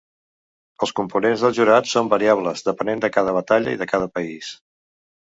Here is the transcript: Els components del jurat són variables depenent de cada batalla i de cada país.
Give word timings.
Els 0.85 0.93
components 0.99 1.43
del 1.43 1.53
jurat 1.59 1.93
són 1.93 2.11
variables 2.15 2.67
depenent 2.71 3.07
de 3.07 3.13
cada 3.21 3.39
batalla 3.39 3.79
i 3.79 3.83
de 3.85 3.93
cada 3.97 4.13
país. 4.19 4.55